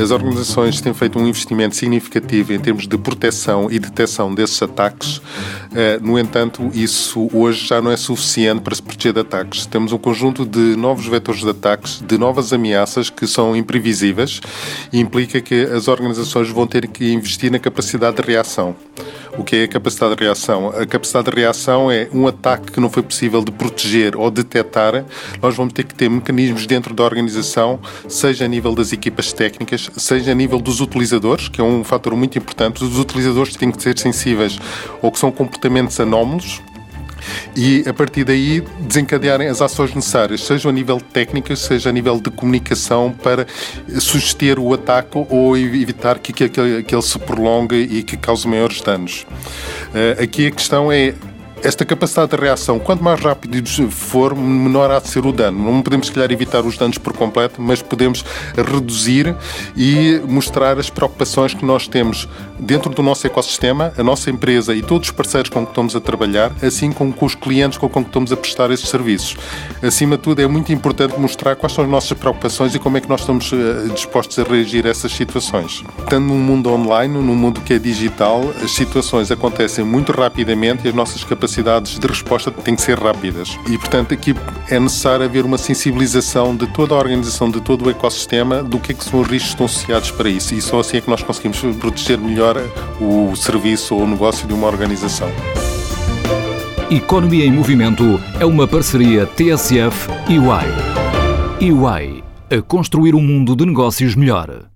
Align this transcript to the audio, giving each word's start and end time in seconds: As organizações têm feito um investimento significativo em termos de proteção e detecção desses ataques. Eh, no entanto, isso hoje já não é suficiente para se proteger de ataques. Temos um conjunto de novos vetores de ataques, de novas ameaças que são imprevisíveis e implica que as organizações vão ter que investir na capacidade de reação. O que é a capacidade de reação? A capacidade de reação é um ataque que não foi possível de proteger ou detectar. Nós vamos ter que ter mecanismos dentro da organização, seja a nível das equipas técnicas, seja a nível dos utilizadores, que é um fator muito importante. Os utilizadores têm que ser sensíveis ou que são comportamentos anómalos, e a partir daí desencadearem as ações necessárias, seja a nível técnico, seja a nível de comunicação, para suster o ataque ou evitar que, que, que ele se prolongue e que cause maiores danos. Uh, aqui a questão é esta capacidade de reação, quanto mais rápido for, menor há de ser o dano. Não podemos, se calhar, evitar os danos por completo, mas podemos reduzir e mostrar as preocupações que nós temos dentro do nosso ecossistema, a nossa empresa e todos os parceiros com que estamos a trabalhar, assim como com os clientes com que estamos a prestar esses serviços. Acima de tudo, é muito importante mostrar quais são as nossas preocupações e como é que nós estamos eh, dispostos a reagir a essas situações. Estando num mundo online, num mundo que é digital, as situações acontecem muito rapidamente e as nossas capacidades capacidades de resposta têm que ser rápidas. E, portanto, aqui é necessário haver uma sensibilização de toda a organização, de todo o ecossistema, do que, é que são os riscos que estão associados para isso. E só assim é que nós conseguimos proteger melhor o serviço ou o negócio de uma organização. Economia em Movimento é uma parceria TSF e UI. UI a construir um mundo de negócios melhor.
As 0.00 0.12
organizações 0.12 0.80
têm 0.80 0.94
feito 0.94 1.18
um 1.18 1.26
investimento 1.26 1.74
significativo 1.74 2.52
em 2.52 2.60
termos 2.60 2.86
de 2.86 2.96
proteção 2.96 3.68
e 3.68 3.80
detecção 3.80 4.32
desses 4.32 4.62
ataques. 4.62 5.20
Eh, 5.74 5.98
no 6.00 6.16
entanto, 6.16 6.70
isso 6.72 7.28
hoje 7.32 7.66
já 7.66 7.82
não 7.82 7.90
é 7.90 7.96
suficiente 7.96 8.62
para 8.62 8.74
se 8.76 8.82
proteger 8.82 9.12
de 9.12 9.20
ataques. 9.20 9.66
Temos 9.66 9.92
um 9.92 9.98
conjunto 9.98 10.46
de 10.46 10.76
novos 10.76 11.06
vetores 11.06 11.40
de 11.40 11.50
ataques, 11.50 12.00
de 12.00 12.16
novas 12.16 12.52
ameaças 12.52 13.10
que 13.10 13.26
são 13.26 13.56
imprevisíveis 13.56 14.40
e 14.92 15.00
implica 15.00 15.40
que 15.40 15.64
as 15.64 15.88
organizações 15.88 16.48
vão 16.48 16.66
ter 16.66 16.86
que 16.86 17.12
investir 17.12 17.50
na 17.50 17.58
capacidade 17.58 18.16
de 18.16 18.22
reação. 18.22 18.76
O 19.38 19.44
que 19.44 19.54
é 19.54 19.62
a 19.62 19.68
capacidade 19.68 20.16
de 20.16 20.24
reação? 20.24 20.68
A 20.70 20.84
capacidade 20.84 21.30
de 21.30 21.36
reação 21.36 21.92
é 21.92 22.08
um 22.12 22.26
ataque 22.26 22.72
que 22.72 22.80
não 22.80 22.90
foi 22.90 23.04
possível 23.04 23.42
de 23.44 23.52
proteger 23.52 24.16
ou 24.16 24.28
detectar. 24.32 25.04
Nós 25.40 25.54
vamos 25.54 25.72
ter 25.72 25.84
que 25.84 25.94
ter 25.94 26.10
mecanismos 26.10 26.66
dentro 26.66 26.92
da 26.92 27.04
organização, 27.04 27.78
seja 28.08 28.46
a 28.46 28.48
nível 28.48 28.74
das 28.74 28.92
equipas 28.92 29.32
técnicas, 29.32 29.90
seja 29.96 30.32
a 30.32 30.34
nível 30.34 30.58
dos 30.58 30.80
utilizadores, 30.80 31.48
que 31.48 31.60
é 31.60 31.64
um 31.64 31.84
fator 31.84 32.16
muito 32.16 32.36
importante. 32.36 32.82
Os 32.82 32.98
utilizadores 32.98 33.54
têm 33.54 33.70
que 33.70 33.80
ser 33.80 33.96
sensíveis 33.96 34.58
ou 35.00 35.12
que 35.12 35.20
são 35.20 35.30
comportamentos 35.30 36.00
anómalos, 36.00 36.60
e 37.56 37.84
a 37.86 37.92
partir 37.92 38.24
daí 38.24 38.62
desencadearem 38.80 39.48
as 39.48 39.60
ações 39.60 39.94
necessárias, 39.94 40.42
seja 40.42 40.68
a 40.68 40.72
nível 40.72 41.00
técnico, 41.00 41.54
seja 41.56 41.90
a 41.90 41.92
nível 41.92 42.20
de 42.20 42.30
comunicação, 42.30 43.12
para 43.22 43.46
suster 44.00 44.58
o 44.58 44.72
ataque 44.72 45.26
ou 45.28 45.56
evitar 45.56 46.18
que, 46.18 46.32
que, 46.32 46.48
que 46.48 46.94
ele 46.94 47.02
se 47.02 47.18
prolongue 47.18 47.76
e 47.76 48.02
que 48.02 48.16
cause 48.16 48.46
maiores 48.46 48.80
danos. 48.80 49.26
Uh, 49.88 50.22
aqui 50.22 50.46
a 50.46 50.50
questão 50.50 50.92
é 50.92 51.14
esta 51.62 51.84
capacidade 51.84 52.30
de 52.30 52.36
reação, 52.36 52.78
quanto 52.78 53.02
mais 53.02 53.20
rápido 53.20 53.58
for, 53.90 54.34
menor 54.34 54.90
há 54.90 55.00
de 55.00 55.08
ser 55.08 55.24
o 55.26 55.32
dano. 55.32 55.72
Não 55.72 55.82
podemos, 55.82 56.06
se 56.06 56.12
calhar, 56.12 56.30
evitar 56.30 56.64
os 56.64 56.76
danos 56.76 56.98
por 56.98 57.12
completo, 57.12 57.60
mas 57.60 57.82
podemos 57.82 58.24
reduzir 58.56 59.34
e 59.76 60.20
mostrar 60.28 60.78
as 60.78 60.88
preocupações 60.88 61.54
que 61.54 61.64
nós 61.64 61.88
temos 61.88 62.28
dentro 62.58 62.90
do 62.90 63.02
nosso 63.02 63.26
ecossistema, 63.26 63.92
a 63.96 64.02
nossa 64.02 64.30
empresa 64.30 64.74
e 64.74 64.82
todos 64.82 65.08
os 65.08 65.12
parceiros 65.14 65.50
com 65.50 65.64
que 65.64 65.72
estamos 65.72 65.96
a 65.96 66.00
trabalhar, 66.00 66.52
assim 66.62 66.92
como 66.92 67.12
com 67.12 67.26
os 67.26 67.34
clientes 67.34 67.78
com 67.78 67.88
que 67.88 67.98
estamos 68.00 68.32
a 68.32 68.36
prestar 68.36 68.70
esses 68.70 68.88
serviços. 68.88 69.36
Acima 69.82 70.16
de 70.16 70.22
tudo, 70.22 70.40
é 70.40 70.46
muito 70.46 70.72
importante 70.72 71.18
mostrar 71.18 71.56
quais 71.56 71.72
são 71.72 71.84
as 71.84 71.90
nossas 71.90 72.16
preocupações 72.16 72.74
e 72.74 72.78
como 72.78 72.96
é 72.96 73.00
que 73.00 73.08
nós 73.08 73.20
estamos 73.20 73.52
eh, 73.52 73.88
dispostos 73.92 74.38
a 74.38 74.42
reagir 74.42 74.86
a 74.86 74.90
essas 74.90 75.12
situações. 75.12 75.82
Estando 75.98 76.26
num 76.26 76.38
mundo 76.38 76.70
online, 76.70 77.14
num 77.14 77.34
mundo 77.34 77.60
que 77.60 77.74
é 77.74 77.78
digital, 77.78 78.42
as 78.62 78.70
situações 78.72 79.30
acontecem 79.30 79.84
muito 79.84 80.12
rapidamente 80.12 80.86
e 80.86 80.88
as 80.88 80.94
nossas 80.94 81.24
capacidades 81.24 81.47
capacidades 81.48 81.98
de 81.98 82.06
resposta 82.06 82.50
têm 82.50 82.76
que 82.76 82.82
ser 82.82 82.98
rápidas. 82.98 83.58
E, 83.68 83.78
portanto, 83.78 84.12
aqui 84.12 84.34
é 84.68 84.78
necessário 84.78 85.24
haver 85.24 85.44
uma 85.44 85.56
sensibilização 85.56 86.54
de 86.54 86.66
toda 86.66 86.94
a 86.94 86.98
organização, 86.98 87.50
de 87.50 87.60
todo 87.60 87.86
o 87.86 87.90
ecossistema, 87.90 88.62
do 88.62 88.78
que, 88.78 88.92
é 88.92 88.94
que 88.94 89.04
são 89.04 89.20
os 89.20 89.26
riscos 89.26 89.48
que 89.48 89.54
estão 89.54 89.66
associados 89.66 90.10
para 90.10 90.28
isso. 90.28 90.54
E 90.54 90.60
só 90.60 90.80
assim 90.80 90.98
é 90.98 91.00
que 91.00 91.08
nós 91.08 91.22
conseguimos 91.22 91.58
proteger 91.76 92.18
melhor 92.18 92.56
o 93.00 93.34
serviço 93.34 93.94
ou 93.94 94.02
o 94.02 94.06
negócio 94.06 94.46
de 94.46 94.52
uma 94.52 94.66
organização. 94.66 95.28
Economia 96.90 97.44
em 97.44 97.52
Movimento 97.52 98.20
é 98.38 98.44
uma 98.44 98.66
parceria 98.66 99.26
TSF 99.26 100.08
e 100.28 100.38
UI. 100.38 101.72
UI 101.72 102.24
a 102.50 102.62
construir 102.62 103.14
um 103.14 103.22
mundo 103.22 103.56
de 103.56 103.64
negócios 103.66 104.14
melhor. 104.14 104.68